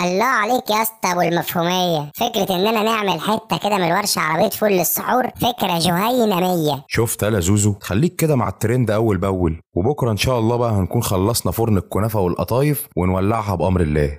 [0.00, 2.10] الله عليك يا اسطى أبو المفهومية.
[2.14, 6.84] فكرة اننا نعمل حتة كده من الورشه عربية فول للسحور فكرة جهينة مية.
[6.88, 11.02] شفت يا زوزو؟ خليك كده مع الترند أول بأول وبكرة إن شاء الله بقى هنكون
[11.02, 14.18] خلصنا فرن الكنافة والقطايف ونولعها بأمر الله.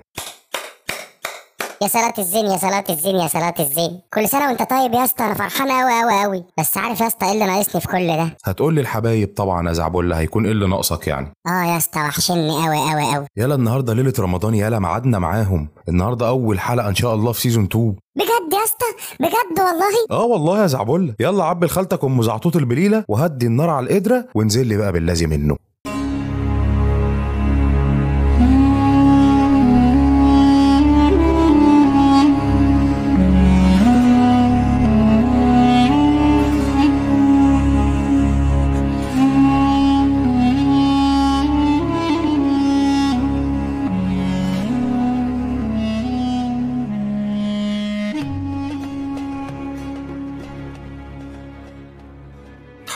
[1.82, 4.00] يا صلاة الزين يا صلاة الزين يا صلاة الزين.
[4.14, 7.26] كل سنة وانت طيب يا اسطى أنا فرحان قوي قوي قوي بس عارف يا اسطى
[7.26, 10.66] إيه اللي ناقصني في كل ده؟ هتقول لي الحبايب طبعا يا زعبله هيكون إيه اللي
[10.68, 15.18] ناقصك يعني؟ آه يا اسطى وحشني قوي قوي قوي يلا النهارده ليلة رمضان يلا ميعادنا
[15.18, 15.68] معاهم.
[15.88, 18.86] النهارده أول حلقة إن شاء الله في season 2 بجد يا اسطى؟
[19.20, 23.86] بجد والله؟ آه والله يا زعبله يلا عبي لخالتك ام زعطوط البليلة وهدي النار على
[23.86, 25.56] القدره وانزل لي بقى باللازم منه.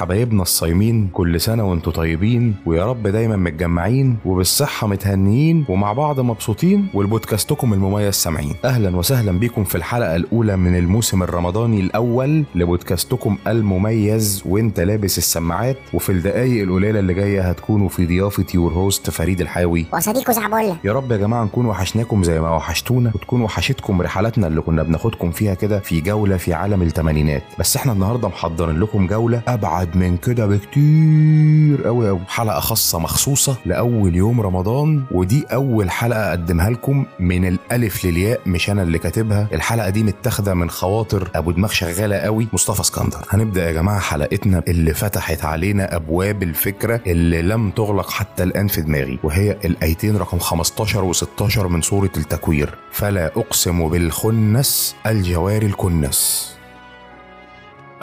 [0.06, 6.86] حبايبنا الصايمين كل سنة وانتوا طيبين ويا رب دايما متجمعين وبالصحة متهنيين ومع بعض مبسوطين
[6.94, 8.54] والبودكاستكم المميز سامعين.
[8.64, 15.76] أهلا وسهلا بيكم في الحلقة الأولى من الموسم الرمضاني الأول لبودكاستكم المميز وانت لابس السماعات
[15.94, 20.92] وفي الدقايق القليلة اللي جاية هتكونوا في ضيافة your host فريد الحاوي وصديقه زعبولة يا
[20.92, 25.54] رب يا جماعة نكون وحشناكم زي ما وحشتونا وتكون وحشتكم رحلاتنا اللي كنا بناخدكم فيها
[25.54, 27.42] كده في جولة في عالم التمانينات.
[27.58, 33.56] بس إحنا النهاردة محضرين لكم جولة أبعد من كده بكتير أوي أوي حلقة خاصة مخصوصة
[33.66, 39.48] لأول يوم رمضان ودي أول حلقة أقدمها لكم من الألف للياء مش أنا اللي كاتبها.
[39.52, 43.24] الحلقة دي متاخدة من خواطر أبو دماغ شغالة قوي مصطفى اسكندر.
[43.30, 48.82] هنبدأ يا جماعة حلقتنا اللي فتحت علينا أبواب الفكرة اللي لم تغلق حتى الآن في
[48.82, 52.74] دماغي وهي الآيتين رقم 15 و16 من سورة التكوير.
[52.92, 56.55] فلا أقسم بالخنس الجوار الكنس.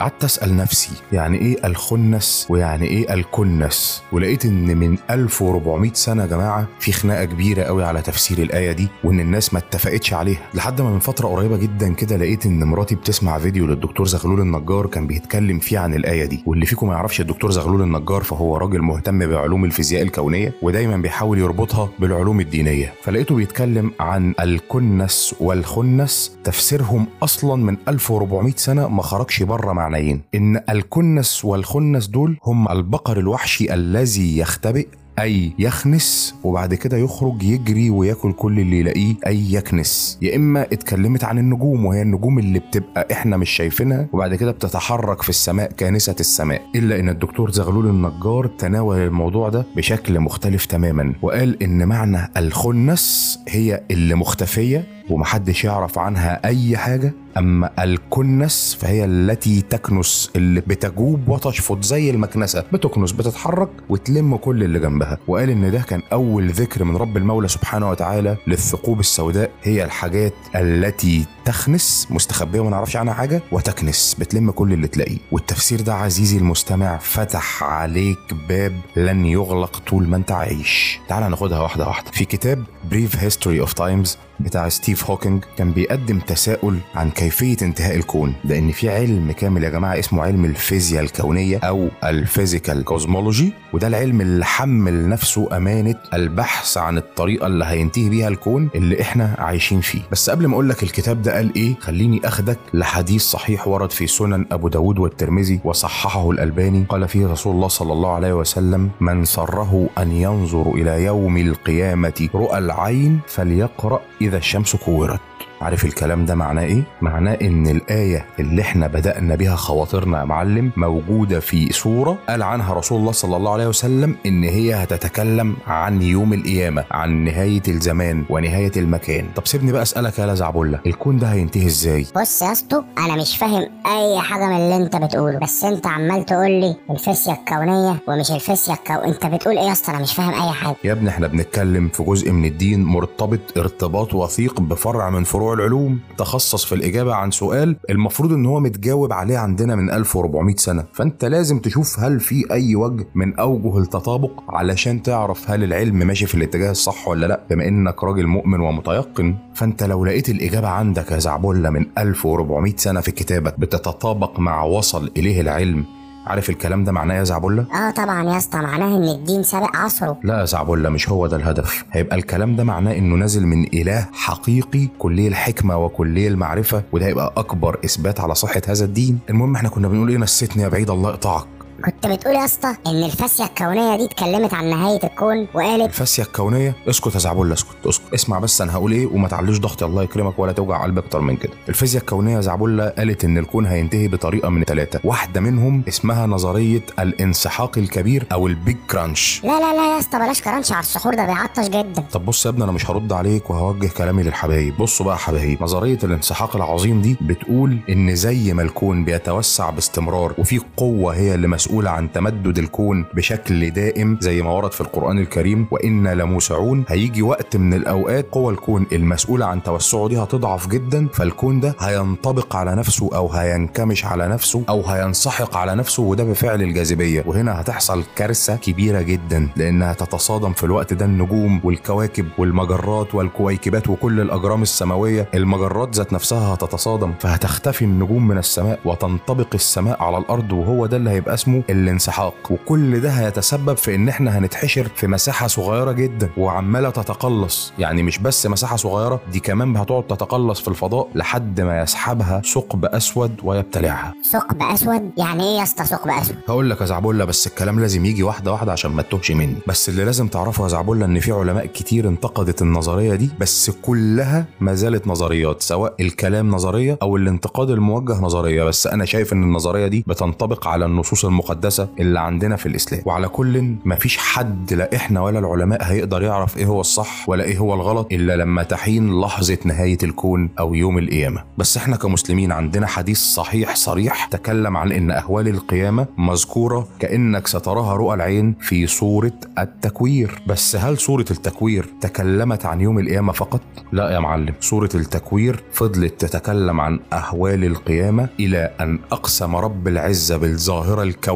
[0.04, 6.28] قعدت أسأل نفسي يعني إيه الخنس ويعني إيه الكنس؟ ولقيت إن من 1400 سنة يا
[6.28, 10.40] جماعة في خناقة كبيرة قوي على تفسير الآية دي وإن الناس ما اتفقتش عليها.
[10.54, 14.86] لحد ما من فترة قريبة جدا كده لقيت إن مراتي بتسمع فيديو للدكتور زغلول النجار
[14.86, 16.42] كان بيتكلم فيه عن الآية دي.
[16.46, 21.38] واللي فيكم ما يعرفش الدكتور زغلول النجار فهو راجل مهتم بعلوم الفيزياء الكونية ودايما بيحاول
[21.38, 22.92] يربطها بالعلوم الدينية.
[23.02, 26.36] فلقيته بيتكلم عن الكنس والخنس.
[26.44, 33.18] تفسيرهم أصلا من 1400 سنة ما خرجش بره معنيين إن الكنس والخنس دول هم البقر
[33.18, 34.86] الوحشي الذي يختبئ
[35.18, 40.18] أي يخنس وبعد كده يخرج يجري وياكل كل اللي يلاقيه أي يكنس.
[40.22, 45.22] يا إما اتكلمت عن النجوم وهي النجوم اللي بتبقى إحنا مش شايفينها وبعد كده بتتحرك
[45.22, 46.62] في السماء كانسة السماء.
[46.74, 53.38] إلا إن الدكتور زغلول النجار تناول الموضوع ده بشكل مختلف تماما وقال إن معنى الخنس
[53.48, 61.28] هي اللي مختفية ومحدش يعرف عنها أي حاجة أما الكنس فهي التي تكنس اللي بتجوب
[61.28, 62.64] وتشفط زي المكنسة.
[62.72, 65.18] بتكنس بتتحرك وتلم كل اللي جنبها.
[65.28, 69.50] وقال إن ده كان أول ذكر من رب المولى سبحانه وتعالى للثقوب السوداء.
[69.62, 75.18] هي الحاجات التي تخنس مستخبية وما نعرفش عنها حاجة وتكنس بتلم كل اللي تلاقيه.
[75.32, 80.98] والتفسير ده عزيزي المستمع فتح عليك باب لن يغلق طول ما أنت عايش.
[81.08, 82.10] تعال ناخدها واحدة واحدة.
[82.10, 87.96] في كتاب Brief History of Time بتاع ستيف هوكينج كان بيقدم تساؤل عن كيفية انتهاء
[87.96, 93.52] الكون لأن في علم كامل يا جماعة اسمه علم الفيزياء الكونية أو ال physical cosmology
[93.72, 99.34] وده العلم اللي حمل نفسه أمانة البحث عن الطريقة اللي هينتهي بيها الكون اللي إحنا
[99.38, 100.00] عايشين فيه.
[100.12, 104.06] بس قبل ما أقول لك الكتاب ده قال إيه خليني أخدك لحديث صحيح ورد في
[104.06, 106.84] سنن أبو داود والترمذي وصححه الألباني.
[106.88, 112.28] قال فيه رسول الله صلى الله عليه وسلم من سره أن ينظر إلى يوم القيامة
[112.34, 115.33] رؤى العين فليقرأ إذا الشمس كورت.
[115.64, 120.72] عارف الكلام ده معناه إيه؟ معناه إن الآية اللي إحنا بدأنا بها خواطرنا يا معلم
[120.76, 126.02] موجودة في سورة قال عنها رسول الله صلى الله عليه وسلم إن هي هتتكلم عن
[126.02, 131.26] يوم القيامة عن نهاية الزمان ونهاية المكان طب سيبني بقى أسألك يا زعبولة الكون ده
[131.26, 135.64] هينتهي إزاي؟ بص يا اسطى أنا مش فاهم أي حاجة من اللي أنت بتقوله بس
[135.64, 140.00] أنت عمال تقول لي الفيزياء الكونية ومش الفيزياء الكو أنت بتقول إيه يا اسطى أنا
[140.00, 144.60] مش فاهم أي حاجة يا ابني إحنا بنتكلم في جزء من الدين مرتبط ارتباط وثيق
[144.60, 149.76] بفرع من فروع العلوم تخصص في الإجابة عن سؤال المفروض إن هو متجاوب عليه عندنا
[149.76, 150.84] من 1400 سنة.
[150.92, 156.26] فأنت لازم تشوف هل في أي وجه من أوجه التطابق علشان تعرف هل العلم ماشي
[156.26, 157.40] في الاتجاه الصح ولا لأ.
[157.50, 163.00] بما إنك راجل مؤمن ومتيقن فأنت لو لقيت الإجابة عندك يا زعبولة من 1400 سنة
[163.00, 165.84] في كتابك بتتطابق مع وصل إليه العلم
[166.26, 170.18] عارف الكلام ده معناه يا زعبله آه طبعا يا اسطى معناه إن الدين سابق عصره.
[170.22, 171.84] لا يا زعبله مش هو ده الهدف.
[171.92, 177.32] هيبقى الكلام ده معناه إنه نازل من إله حقيقي كلي الحكمة وكلي المعرفة وده هيبقى
[177.36, 179.18] أكبر إثبات على صحة هذا الدين.
[179.30, 181.46] المهم إحنا كنا بنقول إيه نسيتني يا بعيد الله يقطعك.
[181.84, 186.74] كنت بتقول يا اسطى إن الفسية الكونية دي اتكلمت عن نهاية الكون وقالت الفسية الكونية؟
[186.88, 188.14] اسكت يا زعبله اسكت اسكت.
[188.14, 191.36] اسمع بس أنا هقول إيه وما تعليش ضغطي الله يكرمك ولا توجع قلبي أكتر من
[191.36, 191.52] كده.
[191.68, 196.82] الفيزياء الكونية يا زعبله قالت إن الكون هينتهي بطريقة من ثلاثة واحدة منهم اسمها نظرية
[196.98, 199.40] الانسحاق الكبير أو ال Big Crunch.
[199.44, 202.04] لا لا لا يا اسطى بلاش crunch على السحور ده بيعطش جدا.
[202.12, 204.76] طب بص يا ابني أنا مش هرد عليك وهوجه كلامي للحبايب.
[204.78, 210.34] بصوا بقى يا حبايب نظرية الانسحاق العظيم دي بتقول إن زي ما الكون بيتوسع باستمرار
[210.38, 215.18] وفي قوة هي اللي مسؤولة عن تمدد الكون بشكل دائم زي ما ورد في القرآن
[215.18, 216.84] الكريم وإنا لموسعون.
[216.88, 222.56] هيجي وقت من الأوقات قوى الكون المسؤولة عن توسعه دي هتضعف جدا فالكون ده هينطبق
[222.56, 227.24] على نفسه أو هينكمش على نفسه أو هينسحق على نفسه وده بفعل الجاذبية.
[227.26, 234.20] وهنا هتحصل كارثة كبيرة جدا لأنها تتصادم في الوقت ده النجوم والكواكب والمجرات والكويكبات وكل
[234.20, 235.28] الأجرام السماوية.
[235.34, 241.10] المجرات ذات نفسها هتتصادم فهتختفي النجوم من السماء وتنطبق السماء على الأرض وهو ده اللي
[241.10, 242.34] هيبقى اسمه الانسحاق.
[242.50, 247.72] وكل ده هيتسبب في إن إحنا هنتحشر في مساحة صغيرة جدا وعمالة تتقلص.
[247.78, 252.84] يعني مش بس مساحة صغيرة دي كمان هتقعد تتقلص في الفضاء لحد ما يسحبها ثقب
[252.84, 254.14] أسود ويبتلعها.
[254.32, 258.04] ثقب أسود؟ يعني إيه يا اسطى ثقب أسود؟ هقول لك يا زعبولة بس الكلام لازم
[258.04, 259.56] يجي واحدة واحدة عشان ما تتوهش مني.
[259.68, 264.44] بس اللي لازم تعرفه يا زعبولة إن في علماء كتير انتقدت النظرية دي بس كلها
[264.60, 268.64] ما زالت نظريات سواء الكلام نظرية أو الانتقاد الموجه نظرية.
[268.64, 273.02] بس أنا شايف إن النظرية دي بتنطبق على النصوص المقدسة اللي عندنا في الإسلام.
[273.06, 277.58] وعلى كل مفيش حد لا إحنا ولا العلماء هيقدر يعرف إيه هو الصح ولا إيه
[277.58, 281.44] هو الغلط إلا لما تحين لحظة نهاية الكون أو يوم القيامة.
[281.58, 287.94] بس إحنا كمسلمين عندنا حديث صحيح صريح تكلم عن إن أهوال القيامة مذكورة كإنك ستراها
[287.96, 290.42] رؤى العين في سورة التكوير.
[290.46, 293.60] بس هل سورة التكوير تكلمت عن يوم القيامة فقط؟
[293.92, 294.54] لا يا معلم.
[294.60, 301.33] سورة التكوير فضلت تتكلم عن أهوال القيامة إلى أن أقسم رب العزة بالظاهرة الكونية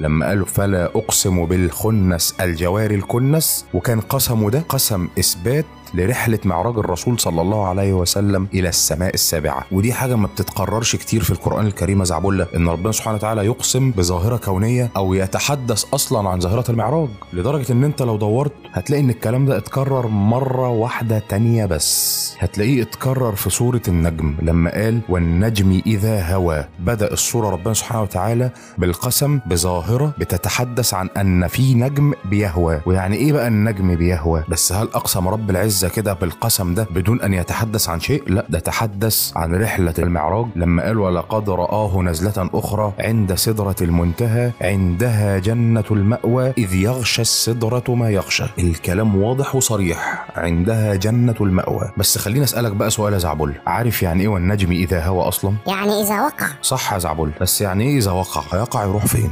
[0.00, 7.20] لما قالوا فلا أقسم بالخنس الجوار الكنس وكان قسمه ده قسم إثبات لرحلة معراج الرسول
[7.20, 9.64] صلى الله عليه وسلم إلى السماء السابعة.
[9.72, 14.36] ودي حاجة ما بتتكررش كتير في القرآن الكريم زعبولة إن ربنا سبحانه وتعالى يقسم بظاهرة
[14.36, 19.46] كونية أو يتحدث أصلا عن ظاهرة المعراج لدرجة إن أنت لو دورت هتلاقي إن الكلام
[19.46, 22.16] ده اتكرر مرة واحدة تانية بس.
[22.38, 28.50] هتلاقيه اتكرر في سورة النجم لما قال والنجم إذا هوى بدأ السورة ربنا سبحانه وتعالى
[28.78, 32.80] بالقسم بظاهرة بتتحدث عن أن في نجم بيهوى.
[32.86, 37.34] ويعني إيه بقى النجم بيهوى؟ بس هل أقسم رب العزة كده بالقسم ده بدون أن
[37.34, 38.22] يتحدث عن شيء.
[38.26, 40.46] لا ده تحدث عن رحلة المعراج.
[40.56, 47.84] لما قال ولقد رآه نزلة أخرى عند سدرة المنتهى عندها جنة المأوى إذ يغشى السدرة
[47.88, 48.44] ما يغشى.
[48.58, 50.26] الكلام واضح وصريح.
[50.36, 51.90] عندها جنة المأوى.
[51.96, 53.54] بس خليني أسألك بقى سؤال يا زعبل.
[53.66, 56.46] عارف يعني إيه والنجم إذا هوى أصلا؟ يعني إذا وقع.
[56.62, 57.30] صح يا زعبل.
[57.40, 59.30] بس يعني إيه إذا وقع؟ هيقع يروح فين؟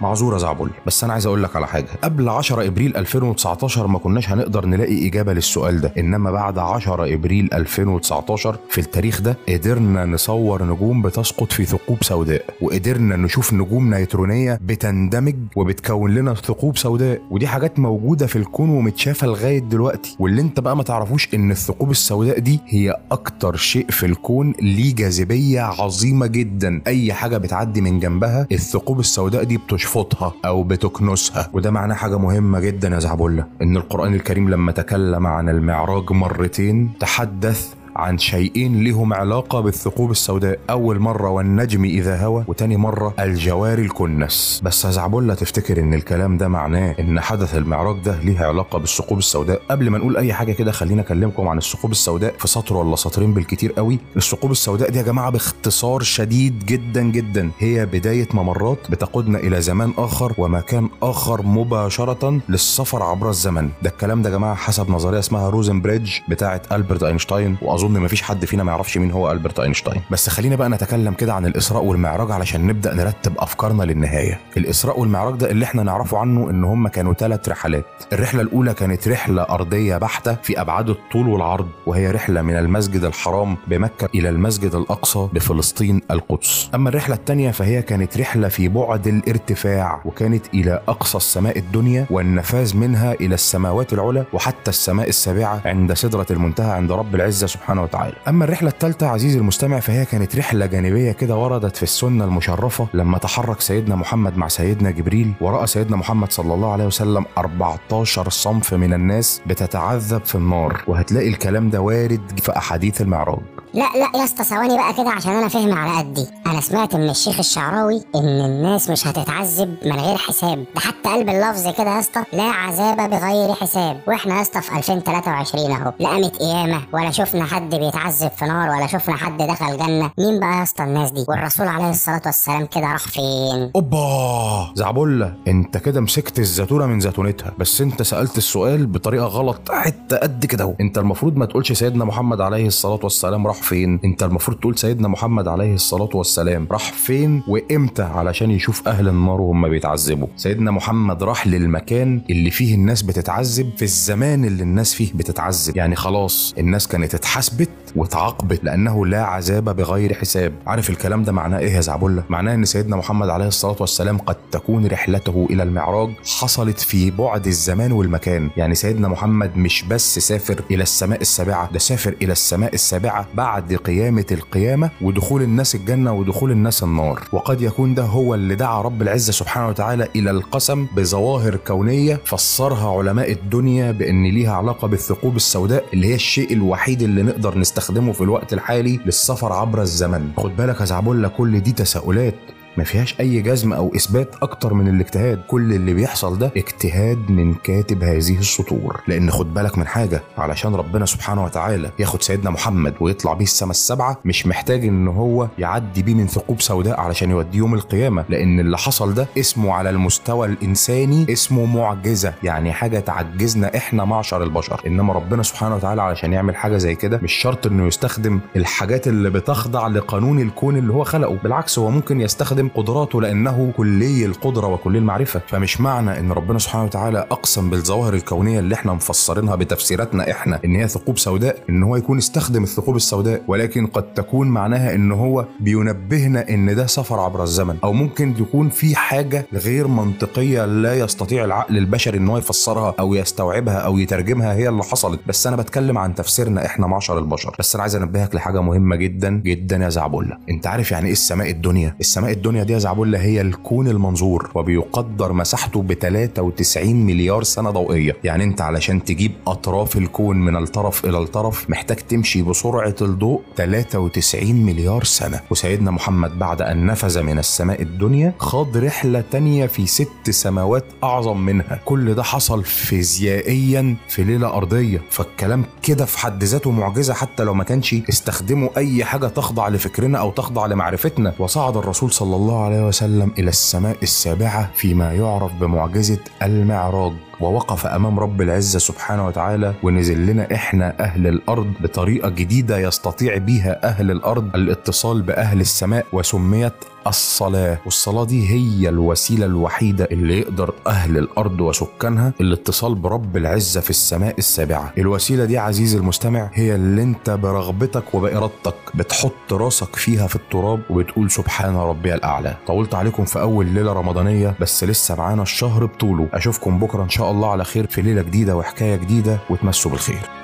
[0.00, 0.70] معذور يا زعبل.
[0.86, 1.86] بس أنا عايز أقول لك على حاجة.
[2.04, 5.92] قبل 10 إبريل 2019 ما كناش هنقدر نلاقي إجابة للسؤال ده.
[5.98, 12.44] إنما بعد 10 إبريل 2019 في التاريخ ده قدرنا نصور نجوم بتسقط في ثقوب سوداء.
[12.62, 17.20] وقدرنا نشوف نجوم نيترونية بتندمج وبتكون لنا ثقوب سوداء.
[17.30, 20.16] ودي حاجات موجودة في الكون ومتشافة لغاية دلوقتي.
[20.18, 24.94] واللي أنت بقى ما تعرفوش إن الثقوب السوداء دي هي أكتر شيء في الكون ليه
[24.94, 26.82] جاذبية عظيمة جدا.
[26.86, 29.56] أي حاجة بتعدي من جنبها الثقوب السوداء دي
[29.90, 31.50] بتشفطها أو بتكنسها.
[31.52, 36.90] وده معناه حاجة مهمة جدا يا زعبله إن القرآن الكريم لما تكلم عن المعراج مرتين
[37.00, 40.58] تحدث عن شيئين لهم علاقة بالثقوب السوداء.
[40.70, 44.60] أول مرة والنجم إذا هوى وتاني مرة الجوار الكنس.
[44.64, 49.62] بس زعبولة تفتكر إن الكلام ده معناه إن حدث المعراج ده ليه علاقة بالثقوب السوداء؟
[49.70, 53.34] قبل ما نقول أي حاجة كده خلينا أكلمكم عن الثقوب السوداء في سطر ولا سطرين
[53.34, 53.98] بالكتير قوي.
[54.16, 57.50] الثقوب السوداء دي يا جماعة باختصار شديد جدا جدا.
[57.58, 63.68] هي بداية ممرات بتقودنا إلى زمان آخر ومكان آخر مباشرة للسفر عبر الزمن.
[63.82, 68.22] ده الكلام ده يا جماعة حسب نظرية اسمها Rosen bridge بتاعة ألبرت أينشتاين وأظن مفيش
[68.22, 70.02] حد فينا ما يعرفش مين هو ألبرت أينشتاين.
[70.10, 74.40] بس خلينا بقى نتكلم كده عن الإسراء والمعراج علشان نبدأ نرتب أفكارنا للنهاية.
[74.56, 77.84] الإسراء والمعراج ده اللي إحنا نعرفه عنه إن هم كانوا ثلاث رحلات.
[78.12, 83.56] الرحلة الأولى كانت رحلة أرضية بحتة في أبعاد الطول والعرض وهي رحلة من المسجد الحرام
[83.68, 86.70] بمكة إلى المسجد الأقصى بفلسطين القدس.
[86.74, 92.76] أما الرحلة الثانية فهي كانت رحلة في بعد الارتفاع وكانت إلى أقصى السماء الدنيا والنفاذ
[92.76, 97.82] منها إلى السماوات العلى وحتى السماء السابعة عند سدرة المنتهى عند رب العزة سبحانه سبحانه
[97.82, 98.14] وتعالى.
[98.28, 103.18] أما الرحلة الثالثه عزيزي المستمع فهي كانت رحلة جانبية كده وردت في السنة المشرفة لما
[103.18, 108.74] تحرك سيدنا محمد مع سيدنا جبريل وراى سيدنا محمد صلى الله عليه وسلم 14 صنف
[108.74, 110.84] من الناس بتتعذب في النار.
[110.86, 113.59] وهتلاقي الكلام ده وارد في أحاديث المعراج.
[113.74, 116.26] لا لا يا اسطى ثواني بقى كده عشان أنا فاهم على قدي.
[116.46, 120.64] أنا سمعت من الشيخ الشعراوي إن الناس مش هتتعذب من غير حساب.
[120.74, 124.00] ده حتى قلب اللفظ كده يا اسطى لا عذاب بغير حساب.
[124.08, 128.70] وإحنا يا اسطى في 2023 أهو لا قامت قيامة ولا شفنا حد بيتعذب في نار
[128.70, 130.10] ولا شفنا حد دخل جنة.
[130.18, 134.72] مين بقى يا اسطى الناس دي؟ والرسول عليه الصلاة والسلام كده راح فين؟ أوبا!
[134.74, 137.52] زعبله أنت كده مسكت الزتونة من زتونتها.
[137.58, 142.40] بس أنت سألت السؤال بطريقة غلط حتة قد كده أنت المفروض ما تقولش سيدنا محمد
[142.40, 147.42] عليه الصلاة والسلام راح فين؟ انت المفروض تقول سيدنا محمد عليه الصلاة والسلام راح فين
[147.48, 153.70] وامتى علشان يشوف أهل النار وهم بيتعذبوا؟ سيدنا محمد راح للمكان اللي فيه الناس بتتعذب
[153.76, 155.76] في الزمان اللي الناس فيه بتتعذب.
[155.76, 160.52] يعني خلاص الناس كانت اتحاسبت واتعاقبت لأنه لا عذاب بغير حساب.
[160.66, 164.36] عارف الكلام ده معناه إيه يا زعبله معناه إن سيدنا محمد عليه الصلاة والسلام قد
[164.52, 168.50] تكون رحلته إلى المعراج حصلت في بعد الزمان والمكان.
[168.56, 173.49] يعني سيدنا محمد مش بس سافر إلى السماء السابعة ده سافر إلى السماء السابعة بعد
[173.58, 177.22] قيامة القيامة ودخول الناس الجنة ودخول الناس النار.
[177.32, 182.98] وقد يكون ده هو اللي دعا رب العزة سبحانه وتعالى إلى القسم بظواهر كونية فسرها
[182.98, 188.20] علماء الدنيا بأن ليها علاقة بالثقوب السوداء اللي هي الشيء الوحيد اللي نقدر نستخدمه في
[188.20, 190.30] الوقت الحالي للسفر عبر الزمن.
[190.36, 192.34] خد بالك يا زعبله كل دي تساؤلات.
[192.76, 195.40] ما فيهاش أي جزم أو إثبات أكتر من الاجتهاد.
[195.48, 199.00] كل اللي بيحصل ده اجتهاد من كاتب هذه السطور.
[199.08, 203.70] لأن خد بالك من حاجة علشان ربنا سبحانه وتعالى ياخد سيدنا محمد ويطلع بيه السماء
[203.70, 208.24] السبعة مش محتاج إن هو يعدي بيه من ثقوب سوداء علشان يوديه يوم القيامة.
[208.28, 212.34] لأن اللي حصل ده اسمه على المستوى الإنساني اسمه معجزة.
[212.42, 214.80] يعني حاجة تعجزنا إحنا معشر البشر.
[214.86, 219.30] إنما ربنا سبحانه وتعالى علشان يعمل حاجة زي كده مش شرط إنه يستخدم الحاجات اللي
[219.30, 221.34] بتخضع لقانون الكون اللي هو خلقه.
[221.42, 225.40] بالعكس هو ممكن يستخدم قدراته لأنه كلي القدرة وكلي المعرفة.
[225.46, 230.76] فمش معنى إن ربنا سبحانه وتعالى أقسم بالظواهر الكونية اللي إحنا مفسرينها بتفسيراتنا إحنا إن
[230.76, 235.44] هي ثقوب سوداء إن هو يكون استخدم الثقوب السوداء ولكن قد تكون معناها إن هو
[235.60, 237.76] بينبهنا إن ده سفر عبر الزمن.
[237.84, 243.14] أو ممكن تكون في حاجة غير منطقية لا يستطيع العقل البشري إن هو يفسرها أو
[243.14, 245.20] يستوعبها أو يترجمها هي اللي حصلت.
[245.26, 247.54] بس أنا بتكلم عن تفسيرنا إحنا معشر البشر.
[247.58, 251.50] بس أنا عايز أنبهك لحاجة مهمة جدا جدا يا زعبله أنت عارف يعني إيه السماء
[251.50, 257.70] الدنيا؟ السماء الدنيا دي يا زعبله هي الكون المنظور وبيقدر مساحته ب 93 مليار سنة
[257.70, 258.16] ضوئية.
[258.24, 264.54] يعني انت علشان تجيب أطراف الكون من الطرف إلى الطرف محتاج تمشي بسرعة الضوء 93
[264.66, 265.40] مليار سنة.
[265.50, 271.36] وسيدنا محمد بعد أن نفذ من السماء الدنيا خاض رحلة تانية في ست سماوات أعظم
[271.40, 271.80] منها.
[271.84, 275.02] كل ده حصل فيزيائيا في ليلة أرضية.
[275.10, 280.18] فالكلام كده في حد ذاته معجزة حتى لو ما كانش استخدموا أي حاجة تخضع لفكرنا
[280.18, 281.34] أو تخضع لمعرفتنا.
[281.38, 287.12] وصعد الرسول صلى الله عليه وسلم إلى السماء السابعة فيما يعرف بمعجزة المعراج.
[287.40, 293.86] ووقف أمام رب العزة سبحانه وتعالى ونزل لنا إحنا أهل الأرض بطريقة جديدة يستطيع بيها
[293.88, 296.72] أهل الأرض الاتصال بأهل السماء وسميت
[297.06, 297.78] الصلاة.
[297.84, 304.34] والصلاة دي هي الوسيلة الوحيدة اللي يقدر أهل الأرض وسكانها الاتصال برب العزة في السماء
[304.38, 304.92] السابعة.
[304.98, 311.30] الوسيلة دي عزيزي المستمع هي اللي أنت برغبتك وبإرادتك بتحط راسك فيها في التراب وبتقول
[311.30, 312.56] سبحان ربي الأعلى.
[312.66, 316.28] طولت عليكم في أول ليلة رمضانية بس لسه معانا الشهر بطوله.
[316.32, 320.39] أشوفكم بكرة إن شاء الله على خير في ليلة جديدة وحكاية جديدة وتمسوا بالخير.